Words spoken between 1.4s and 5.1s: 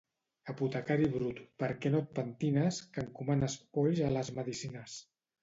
per què no et pentines, que encomanes polls a les medicines.